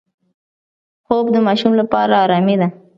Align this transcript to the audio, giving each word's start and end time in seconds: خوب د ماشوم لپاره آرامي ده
خوب 1.05 1.25
د 1.35 1.37
ماشوم 1.47 1.73
لپاره 1.81 2.13
آرامي 2.23 2.55
ده 2.61 2.67